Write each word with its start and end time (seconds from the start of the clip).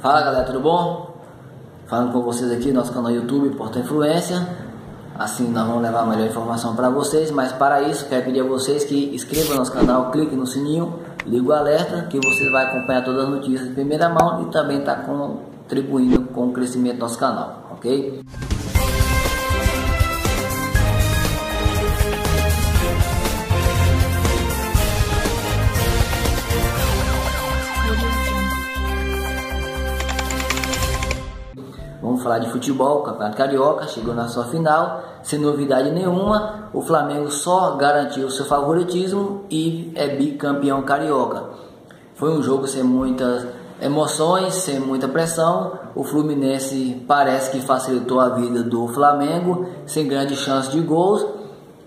Fala 0.00 0.20
galera, 0.20 0.44
tudo 0.44 0.60
bom? 0.60 1.16
Falando 1.86 2.12
com 2.12 2.20
vocês 2.20 2.52
aqui, 2.52 2.70
nosso 2.70 2.92
canal 2.92 3.10
YouTube 3.10 3.56
Porta 3.56 3.78
Influência. 3.78 4.46
Assim 5.18 5.48
nós 5.50 5.66
vamos 5.66 5.82
levar 5.82 6.00
a 6.00 6.06
melhor 6.06 6.26
informação 6.26 6.76
para 6.76 6.90
vocês, 6.90 7.30
mas 7.30 7.50
para 7.52 7.80
isso 7.80 8.06
quero 8.06 8.26
pedir 8.26 8.40
a 8.40 8.44
vocês 8.44 8.84
que 8.84 9.14
inscrevam 9.14 9.52
no 9.52 9.56
nosso 9.60 9.72
canal, 9.72 10.10
clique 10.10 10.36
no 10.36 10.46
sininho, 10.46 11.00
ligue 11.24 11.48
o 11.48 11.52
alerta, 11.52 12.02
que 12.10 12.18
você 12.18 12.50
vai 12.50 12.66
acompanhar 12.66 13.04
todas 13.04 13.24
as 13.24 13.30
notícias 13.30 13.68
de 13.68 13.74
primeira 13.74 14.10
mão 14.10 14.42
e 14.42 14.52
também 14.52 14.80
está 14.80 14.96
contribuindo 14.96 16.20
com 16.26 16.48
o 16.48 16.52
crescimento 16.52 16.96
do 16.96 17.00
nosso 17.00 17.18
canal, 17.18 17.70
ok? 17.72 18.22
Falar 32.26 32.40
de 32.40 32.50
futebol, 32.50 32.98
o 32.98 33.02
Campeonato 33.02 33.36
Carioca 33.36 33.86
chegou 33.86 34.12
na 34.12 34.26
sua 34.26 34.46
final, 34.46 35.00
sem 35.22 35.38
novidade 35.38 35.92
nenhuma. 35.92 36.68
O 36.72 36.82
Flamengo 36.82 37.30
só 37.30 37.76
garantiu 37.76 38.28
seu 38.30 38.44
favoritismo 38.44 39.44
e 39.48 39.92
é 39.94 40.08
bicampeão 40.08 40.82
carioca. 40.82 41.44
Foi 42.16 42.36
um 42.36 42.42
jogo 42.42 42.66
sem 42.66 42.82
muitas 42.82 43.46
emoções, 43.80 44.54
sem 44.54 44.80
muita 44.80 45.06
pressão. 45.06 45.78
O 45.94 46.02
Fluminense 46.02 47.04
parece 47.06 47.52
que 47.52 47.60
facilitou 47.60 48.18
a 48.18 48.30
vida 48.30 48.64
do 48.64 48.88
Flamengo, 48.88 49.68
sem 49.86 50.08
grande 50.08 50.34
chance 50.34 50.68
de 50.68 50.80
gols. 50.80 51.24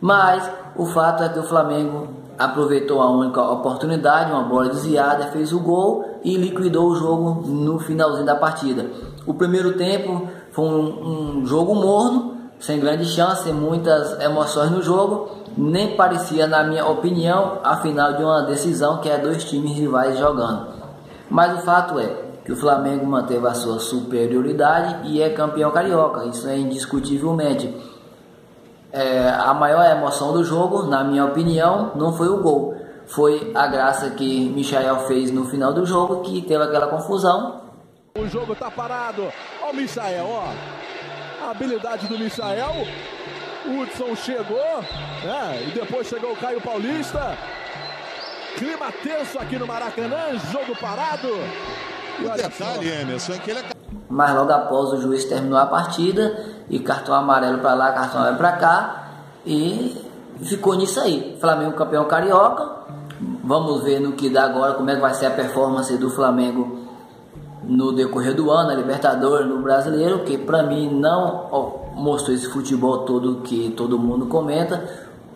Mas 0.00 0.50
o 0.74 0.84
fato 0.84 1.22
é 1.22 1.28
que 1.28 1.38
o 1.38 1.44
Flamengo 1.44 2.08
aproveitou 2.36 3.00
a 3.00 3.08
única 3.08 3.40
oportunidade, 3.40 4.32
uma 4.32 4.42
bola 4.42 4.68
desviada, 4.68 5.28
fez 5.28 5.52
o 5.52 5.60
gol 5.60 6.04
e 6.24 6.36
liquidou 6.36 6.88
o 6.88 6.96
jogo 6.96 7.46
no 7.46 7.78
finalzinho 7.78 8.26
da 8.26 8.34
partida. 8.34 8.86
O 9.26 9.34
primeiro 9.34 9.76
tempo 9.76 10.28
foi 10.52 10.64
um, 10.64 11.40
um 11.40 11.46
jogo 11.46 11.74
morno, 11.74 12.34
sem 12.60 12.78
grande 12.78 13.04
chance, 13.06 13.50
muitas 13.52 14.20
emoções 14.20 14.70
no 14.70 14.82
jogo, 14.82 15.28
nem 15.56 15.96
parecia, 15.96 16.46
na 16.46 16.62
minha 16.64 16.86
opinião, 16.86 17.58
a 17.62 17.76
final 17.76 18.14
de 18.14 18.22
uma 18.22 18.42
decisão 18.42 18.98
que 18.98 19.08
é 19.08 19.18
dois 19.18 19.44
times 19.44 19.76
rivais 19.76 20.18
jogando. 20.18 20.68
Mas 21.30 21.58
o 21.58 21.62
fato 21.62 21.98
é 21.98 22.24
que 22.44 22.52
o 22.52 22.56
Flamengo 22.56 23.06
manteve 23.06 23.46
a 23.46 23.54
sua 23.54 23.78
superioridade 23.78 25.08
e 25.08 25.22
é 25.22 25.30
campeão 25.30 25.70
carioca, 25.70 26.26
isso 26.26 26.46
é 26.48 26.58
indiscutivelmente 26.58 27.74
é, 28.94 29.28
a 29.28 29.52
maior 29.52 29.84
emoção 29.90 30.32
do 30.32 30.44
jogo, 30.44 30.84
na 30.84 31.02
minha 31.02 31.24
opinião, 31.24 31.90
não 31.96 32.12
foi 32.12 32.28
o 32.28 32.40
gol. 32.40 32.76
Foi 33.06 33.50
a 33.52 33.66
graça 33.66 34.10
que 34.10 34.48
Michael 34.50 35.00
fez 35.00 35.32
no 35.32 35.44
final 35.46 35.72
do 35.72 35.84
jogo 35.84 36.20
que 36.20 36.40
teve 36.42 36.62
aquela 36.62 36.86
confusão. 36.86 37.63
O 38.24 38.28
jogo 38.28 38.54
tá 38.54 38.70
parado. 38.70 39.30
Ó 39.60 39.70
o 39.70 39.74
Michael, 39.74 40.26
ó. 40.26 40.48
A 41.46 41.50
habilidade 41.50 42.06
do 42.06 42.18
Michael. 42.18 42.86
Hudson 43.66 44.16
chegou, 44.16 44.80
né? 45.22 45.62
E 45.68 45.70
depois 45.72 46.06
chegou 46.06 46.32
o 46.32 46.36
Caio 46.36 46.58
Paulista. 46.60 47.36
Clima 48.56 48.90
tenso 49.02 49.38
aqui 49.38 49.58
no 49.58 49.66
Maracanã, 49.66 50.38
jogo 50.50 50.74
parado. 50.80 51.28
E 52.18 52.26
o 52.26 52.30
detalhe, 52.30 52.88
Emerson, 52.88 53.34
é 53.34 53.38
que 53.38 53.50
ele 53.50 53.60
é 53.60 53.64
mas 54.08 54.34
logo 54.34 54.52
após 54.52 54.92
o 54.92 55.00
juiz 55.00 55.24
terminou 55.24 55.58
a 55.58 55.66
partida 55.66 56.38
e 56.70 56.78
cartão 56.78 57.14
amarelo 57.14 57.58
para 57.58 57.74
lá, 57.74 57.92
cartão 57.92 58.20
amarelo 58.20 58.38
para 58.38 58.52
cá 58.52 59.08
e 59.44 60.00
ficou 60.42 60.74
nisso 60.74 61.00
aí. 61.00 61.36
Flamengo 61.40 61.72
campeão 61.72 62.04
carioca. 62.06 62.84
Vamos 63.42 63.82
ver 63.82 64.00
no 64.00 64.12
que 64.12 64.30
dá 64.30 64.44
agora 64.44 64.74
como 64.74 64.88
é 64.88 64.94
que 64.94 65.00
vai 65.00 65.14
ser 65.14 65.26
a 65.26 65.30
performance 65.30 65.96
do 65.96 66.10
Flamengo 66.10 66.93
no 67.66 67.92
decorrer 67.92 68.34
do 68.34 68.50
ano, 68.50 68.68
na 68.68 68.74
Libertadores, 68.74 69.46
no 69.46 69.62
Brasileiro, 69.62 70.20
que 70.20 70.38
para 70.38 70.62
mim 70.62 70.88
não 70.88 71.92
mostrou 71.94 72.34
esse 72.34 72.48
futebol 72.48 72.98
todo 72.98 73.42
que 73.42 73.72
todo 73.76 73.98
mundo 73.98 74.26
comenta. 74.26 74.82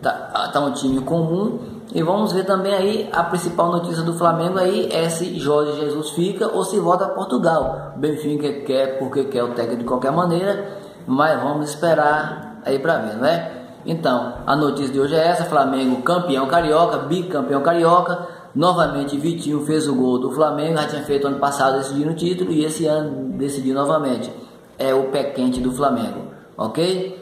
Tá, 0.00 0.50
tá 0.52 0.60
um 0.60 0.72
time 0.72 1.00
comum 1.00 1.60
e 1.94 2.02
vamos 2.02 2.32
ver 2.32 2.44
também 2.44 2.74
aí 2.74 3.10
a 3.12 3.22
principal 3.22 3.70
notícia 3.70 4.02
do 4.02 4.14
Flamengo 4.14 4.58
aí 4.58 4.88
é 4.90 5.08
se 5.10 5.38
Jorge 5.38 5.78
Jesus 5.78 6.10
fica 6.10 6.48
ou 6.48 6.64
se 6.64 6.78
volta 6.80 7.04
a 7.04 7.08
Portugal. 7.08 7.92
Benfica 7.96 8.50
quer 8.64 8.98
porque 8.98 9.24
quer 9.24 9.44
o 9.44 9.48
técnico 9.48 9.82
de 9.82 9.84
qualquer 9.84 10.10
maneira, 10.10 10.78
mas 11.06 11.40
vamos 11.42 11.68
esperar 11.68 12.60
aí 12.64 12.78
para 12.78 12.96
ver, 12.96 13.16
né? 13.16 13.62
Então, 13.84 14.34
a 14.46 14.56
notícia 14.56 14.92
de 14.92 15.00
hoje 15.00 15.14
é 15.14 15.28
essa: 15.28 15.44
Flamengo 15.44 16.00
campeão 16.02 16.46
carioca, 16.46 16.98
bicampeão 16.98 17.62
carioca. 17.62 18.26
Novamente, 18.54 19.16
Vitinho 19.16 19.64
fez 19.64 19.88
o 19.88 19.94
gol 19.94 20.18
do 20.18 20.30
Flamengo, 20.30 20.76
já 20.76 20.86
tinha 20.86 21.02
feito 21.02 21.26
ano 21.26 21.38
passado 21.38 21.78
decidindo 21.78 22.10
o 22.10 22.14
título 22.14 22.52
e 22.52 22.64
esse 22.64 22.86
ano 22.86 23.32
decidiu 23.32 23.74
novamente. 23.74 24.30
É 24.78 24.94
o 24.94 25.04
pé 25.04 25.24
quente 25.24 25.60
do 25.60 25.72
Flamengo, 25.72 26.26
ok? 26.56 27.18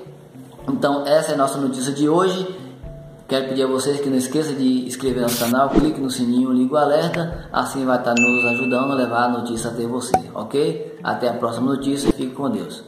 Então, 0.68 1.06
essa 1.06 1.32
é 1.32 1.34
a 1.34 1.38
nossa 1.38 1.58
notícia 1.58 1.92
de 1.92 2.08
hoje. 2.08 2.46
Quero 3.28 3.48
pedir 3.48 3.62
a 3.62 3.68
vocês 3.68 4.00
que 4.00 4.10
não 4.10 4.16
esqueçam 4.16 4.56
de 4.56 4.86
inscrever 4.86 5.22
no 5.22 5.36
canal, 5.36 5.70
clique 5.70 6.00
no 6.00 6.10
sininho, 6.10 6.52
ligue 6.52 6.72
o 6.72 6.76
alerta, 6.76 7.48
assim 7.52 7.84
vai 7.84 7.96
estar 7.96 8.12
nos 8.12 8.44
ajudando 8.44 8.90
a 8.90 8.94
levar 8.96 9.24
a 9.26 9.28
notícia 9.28 9.70
até 9.70 9.86
você, 9.86 10.16
ok? 10.34 10.98
Até 11.00 11.28
a 11.28 11.34
próxima 11.34 11.68
notícia, 11.68 12.12
fique 12.12 12.34
com 12.34 12.50
Deus. 12.50 12.82